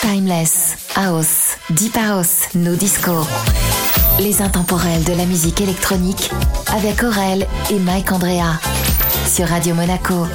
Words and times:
Timeless, 0.00 0.76
House, 0.94 1.56
Deep 1.70 1.96
House, 1.96 2.48
No 2.54 2.74
Disco. 2.76 3.26
Les 4.20 4.40
intemporels 4.40 5.04
de 5.04 5.12
la 5.12 5.26
musique 5.26 5.60
électronique 5.60 6.30
avec 6.72 7.02
Aurel 7.02 7.46
et 7.70 7.78
Mike 7.78 8.12
Andrea 8.12 8.60
sur 9.26 9.48
Radio 9.48 9.74
Monaco. 9.74 10.26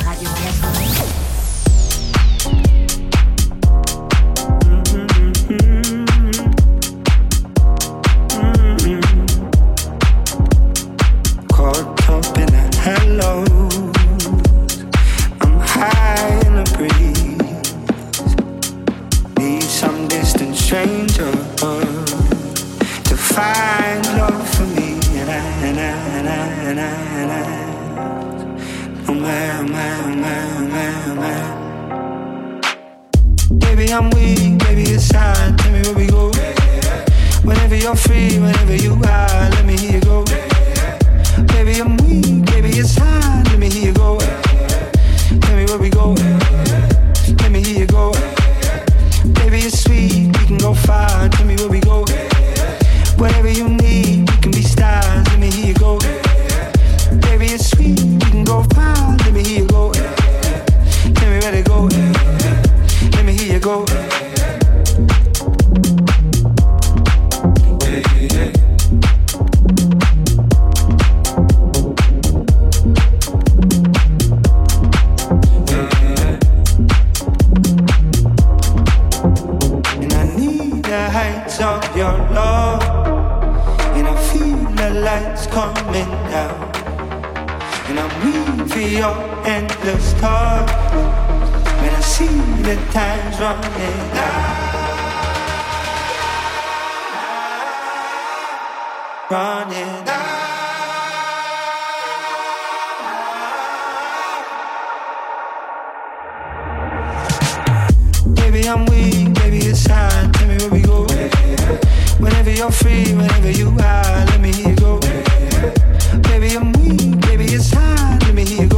Maybe 108.63 108.79
I'm 108.79 108.85
weak, 108.85 109.37
maybe 109.39 109.57
it's 109.57 109.83
time. 109.83 110.31
Tell 110.31 110.47
me 110.47 110.55
where 110.55 110.69
we 110.69 110.81
go. 110.83 111.01
Whenever 112.17 112.49
you're 112.49 112.71
free, 112.71 113.13
whenever 113.13 113.51
you 113.51 113.67
are, 113.67 114.25
let 114.25 114.39
me 114.39 114.53
hear 114.53 114.69
you 114.69 114.75
go. 114.77 115.01
Maybe 116.29 116.55
I'm 116.55 116.71
weak, 116.71 117.13
maybe 117.25 117.43
it's 117.43 117.71
time. 117.71 118.19
Let 118.19 118.33
me 118.33 118.45
hear 118.45 118.61
you 118.61 118.69
go. 118.69 118.72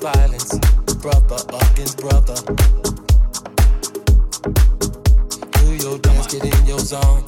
violence, 0.00 0.58
brother 1.00 1.38
against 1.70 1.98
brother. 1.98 2.34
Do 5.52 5.74
your 5.74 5.98
dance, 5.98 6.26
get 6.26 6.44
in 6.44 6.66
your 6.66 6.78
zone. 6.78 7.24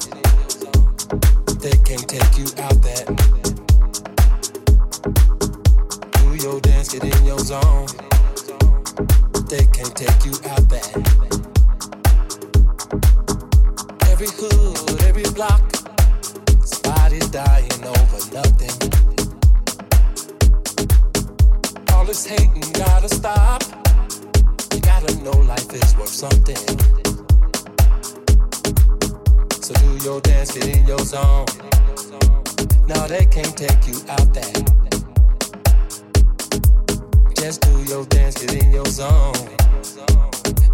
They 1.59 1.75
can't 1.83 2.07
take 2.07 2.37
you 2.37 2.47
out 2.59 2.81
there. 2.81 3.05
Do 6.13 6.35
your 6.35 6.59
dance, 6.61 6.89
get 6.93 7.03
in 7.03 7.25
your 7.25 7.39
zone. 7.39 7.87
They 9.49 9.65
can't 9.73 9.95
take 9.95 10.25
you 10.25 10.33
out 10.49 10.69
there. 10.69 10.89
Every 14.11 14.29
hood, 14.29 15.03
every 15.03 15.23
block, 15.33 15.61
somebody's 16.63 17.29
dying 17.29 17.83
over 17.83 18.19
nothing. 18.33 18.68
this 22.09 22.25
hating 22.25 22.71
gotta 22.73 23.07
stop. 23.07 23.61
You 24.73 24.79
gotta 24.81 25.15
know 25.23 25.37
life 25.41 25.71
is 25.71 25.95
worth 25.95 26.07
something. 26.07 26.57
So 29.61 29.75
do 29.75 30.03
your 30.03 30.19
dance, 30.21 30.53
get 30.53 30.75
in 30.75 30.87
your 30.87 30.97
zone. 31.05 31.45
Now 32.87 33.05
they 33.05 33.27
can't 33.27 33.55
take 33.55 33.85
you 33.85 33.97
out 34.09 34.33
there. 34.33 34.53
Just 37.35 37.61
do 37.61 37.83
your 37.83 38.05
dance, 38.05 38.43
get 38.43 38.55
in 38.55 38.71
your 38.71 38.87
zone. 38.87 39.35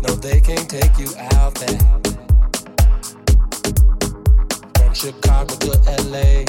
No, 0.03 0.15
they 0.15 0.39
can't 0.39 0.69
take 0.69 0.97
you 0.97 1.11
out 1.33 1.53
there. 1.55 1.79
From 4.77 4.93
Chicago 4.93 5.53
to 5.65 5.71
LA, 6.13 6.45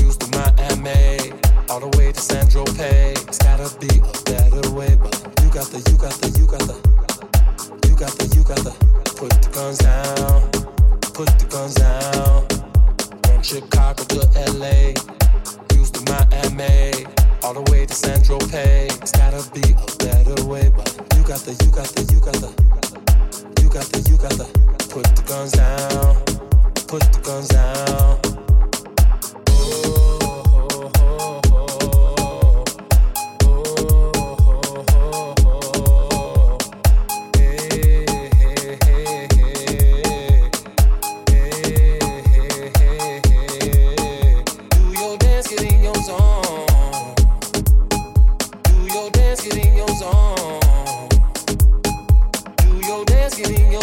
Houston 0.00 0.30
Miami 0.32 1.49
all 1.70 1.78
the 1.78 1.96
way 1.96 2.10
to 2.10 2.20
San 2.20 2.46
Tropez. 2.46 3.28
It's 3.28 3.38
gotta 3.38 3.70
be 3.78 3.86
a 3.86 4.22
better 4.26 4.70
way, 4.72 4.96
but 4.96 5.14
you 5.40 5.50
got 5.54 5.70
the, 5.70 5.78
you 5.86 5.96
got 5.96 6.12
the, 6.18 6.28
you 6.34 6.46
got 6.50 6.66
the, 6.66 6.74
you 7.86 7.94
got 7.94 8.10
the, 8.18 8.26
you 8.34 8.42
got 8.42 8.58
the. 8.66 8.74
Put 9.14 9.30
the 9.30 9.50
guns 9.54 9.78
down, 9.78 10.50
put 11.14 11.28
the 11.38 11.46
guns 11.46 11.74
down. 11.74 12.48
From 13.22 13.42
Chicago 13.42 14.02
to 14.02 14.20
LA, 14.58 14.98
Houston, 15.70 16.04
Miami, 16.10 17.06
all 17.44 17.54
the 17.54 17.62
way 17.70 17.86
to 17.86 17.94
San 17.94 18.18
Tropez. 18.18 18.90
It's 19.00 19.12
gotta 19.12 19.38
be 19.54 19.62
a 19.70 19.86
better 20.02 20.44
way, 20.46 20.72
but 20.74 20.90
you 21.14 21.22
got 21.22 21.38
the, 21.46 21.54
you 21.62 21.70
got 21.70 21.86
the, 21.94 22.02
you 22.10 22.18
got 22.18 22.34
the, 22.42 22.50
you 23.62 23.68
got 23.70 23.86
the, 23.86 24.10
you 24.10 24.16
got 24.18 24.34
the. 24.34 24.48
Put 24.90 25.06
the 25.14 25.22
guns 25.22 25.52
down, 25.52 26.16
put 26.88 27.02
the 27.12 27.20
guns 27.22 27.48
down. 27.48 28.29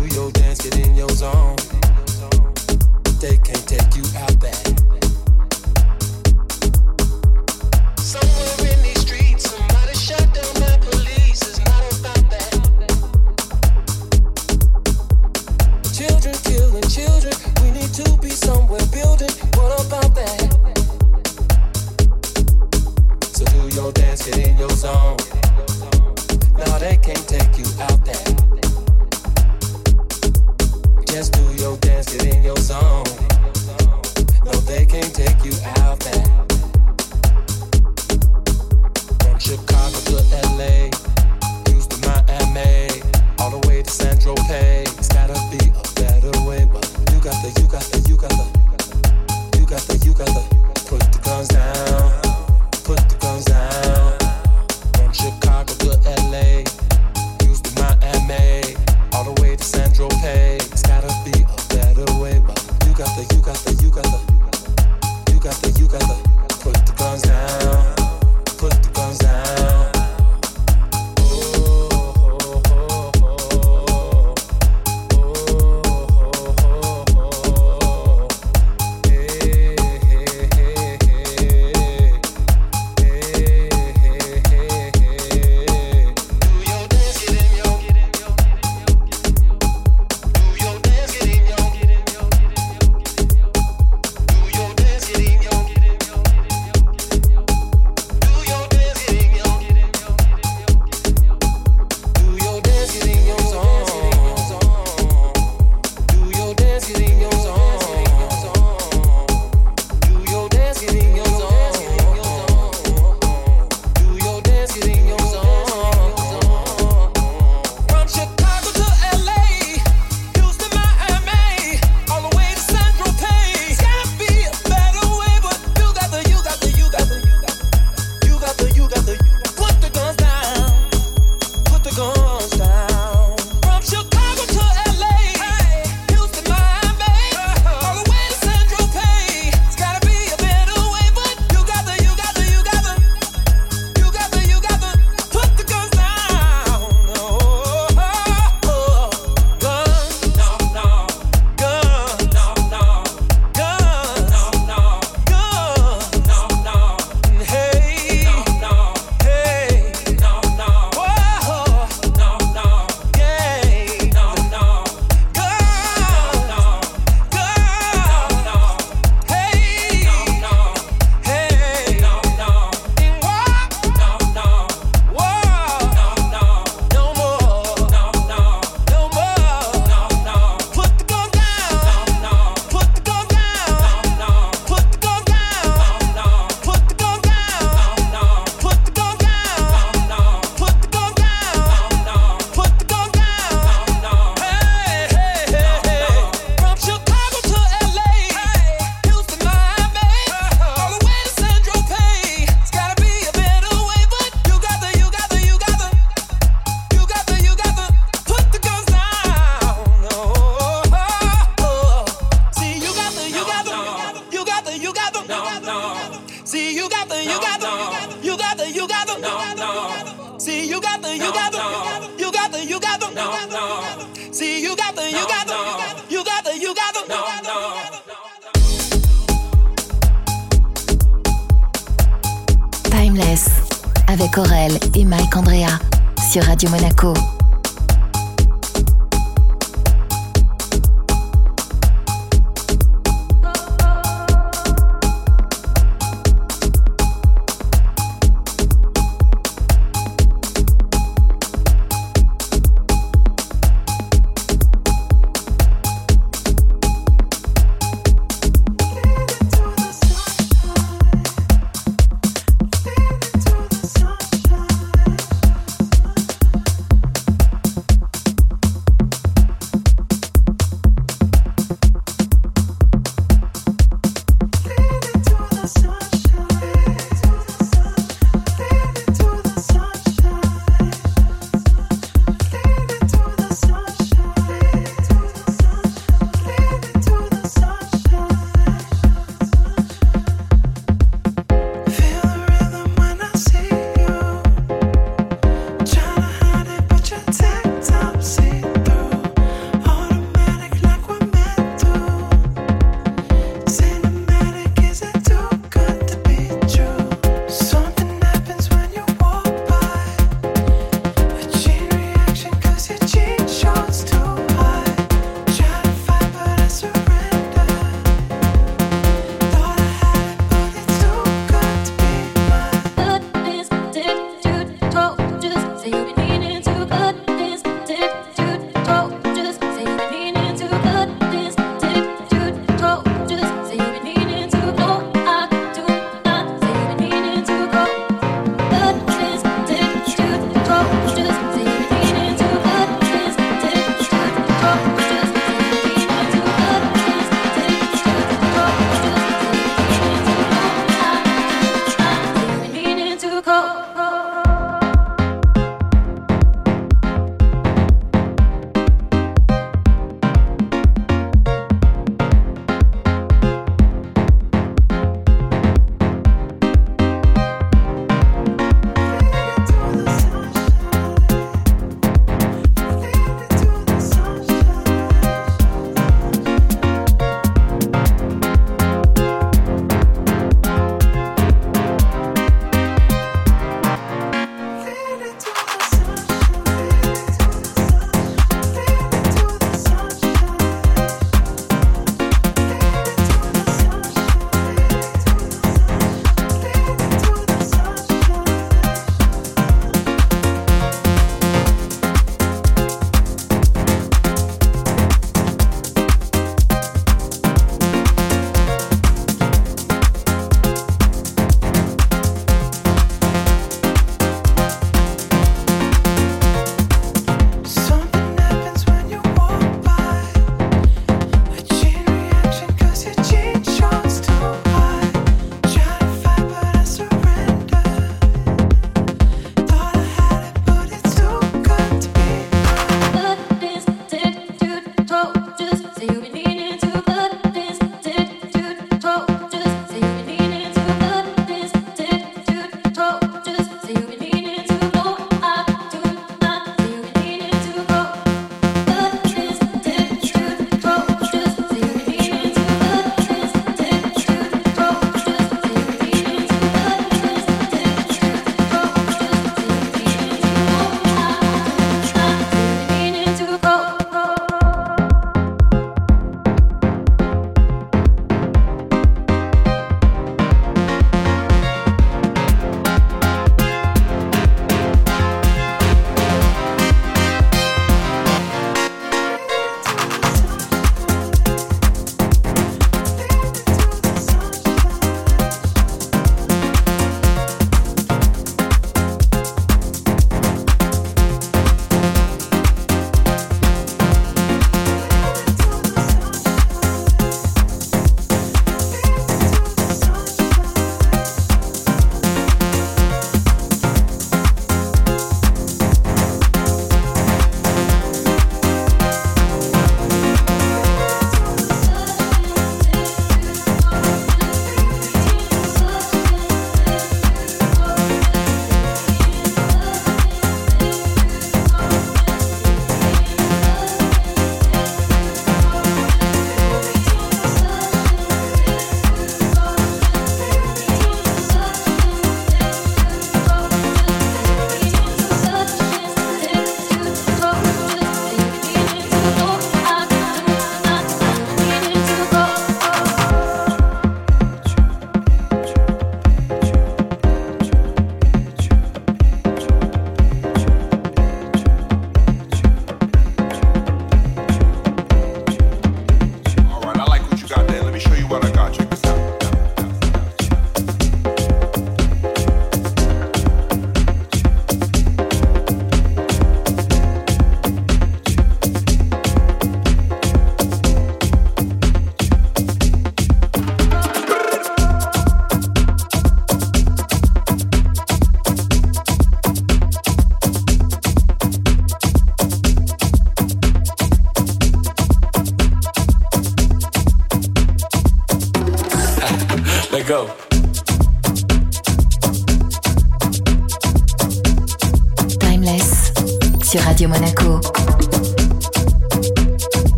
do 0.00 0.14
your 0.14 0.30
dance, 0.32 0.62
get 0.62 0.86
in 0.86 0.94
your 0.94 1.08
zone. 1.10 1.56
They 3.20 3.36
can't 3.38 3.66
take 3.66 3.96
you 3.96 4.04
out 4.18 4.38
back. 4.40 4.69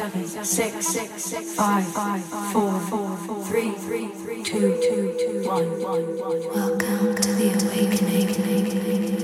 seven, 0.00 0.26
six, 0.82 0.86
six, 0.86 1.54
five, 1.56 1.84
four, 2.52 3.44
three, 3.44 3.74
two, 4.42 5.42
one. 5.44 6.16
Welcome 6.54 7.14
to 7.16 7.32
the 7.34 7.48
awakening. 7.66 9.19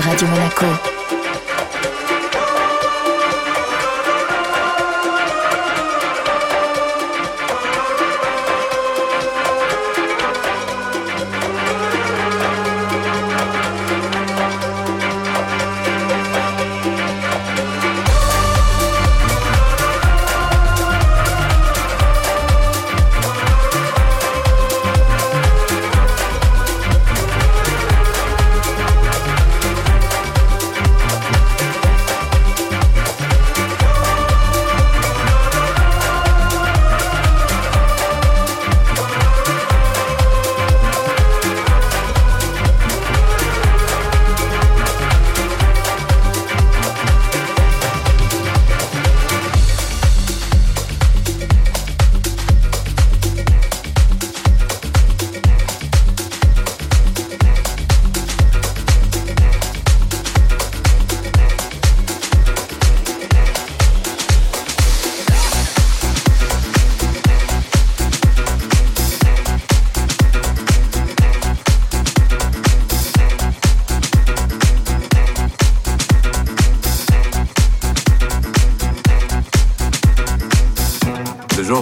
Sur 0.00 0.10
Radio 0.10 0.37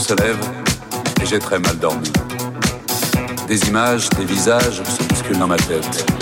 se 0.07 0.15
lève 0.15 0.39
et 1.21 1.27
j'ai 1.27 1.41
très 1.41 1.59
mal 1.59 1.77
dormi. 1.79 2.13
Des 3.49 3.59
images, 3.69 4.09
des 4.11 4.25
visages 4.25 4.81
se 4.85 5.03
bousculent 5.03 5.39
dans 5.39 5.49
ma 5.49 5.57
tête. 5.57 6.16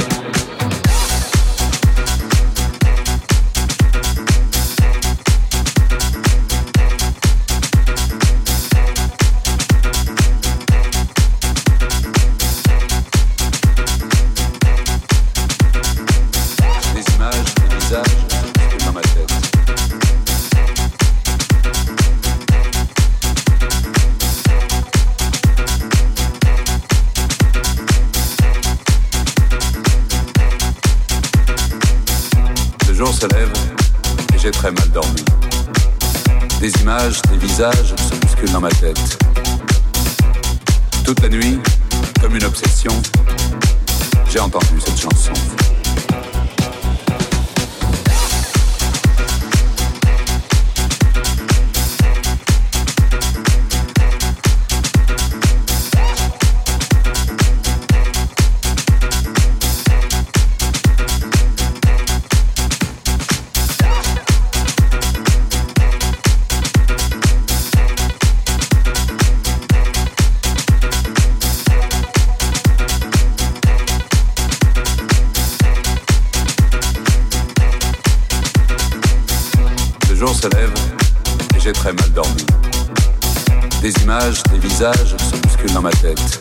Des 84.51 84.59
visages 84.59 85.15
se 85.19 85.37
bousculent 85.37 85.75
dans 85.75 85.83
ma 85.83 85.91
tête. 85.91 86.41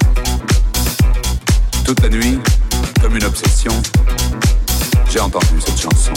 Toute 1.84 2.02
la 2.02 2.10
nuit, 2.10 2.39
comme 3.02 3.18
une 3.18 3.26
obsession, 3.26 3.74
j'ai 5.10 5.20
entendu 5.20 5.60
cette 5.60 5.82
chanson. 5.82 6.14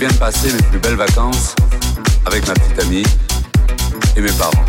viens 0.00 0.08
de 0.08 0.14
passer 0.14 0.50
mes 0.50 0.62
plus 0.62 0.78
belles 0.78 0.96
vacances 0.96 1.54
avec 2.24 2.48
ma 2.48 2.54
petite 2.54 2.78
amie 2.78 3.02
et 4.16 4.20
mes 4.22 4.32
parents. 4.32 4.64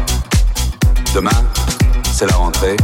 Demain, 1.15 1.31
c'est 2.11 2.25
la 2.25 2.35
rentrée. 2.35 2.75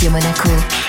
Radio 0.00 0.12
Monaco. 0.12 0.79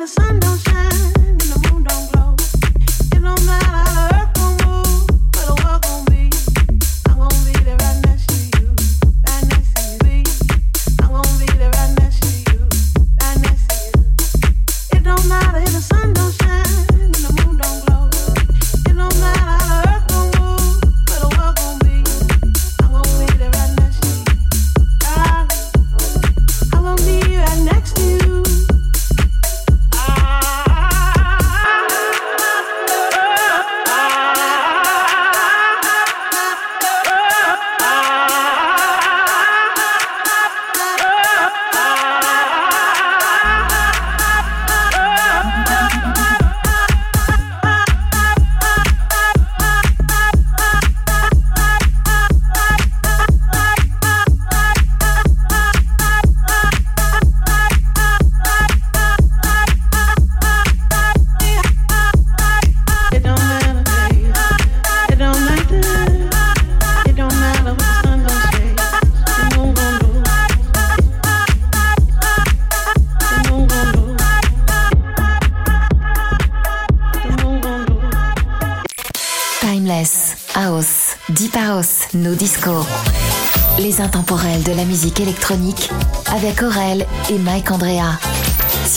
Les 0.00 0.69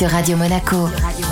Radio 0.07 0.35
Monaco. 0.37 1.22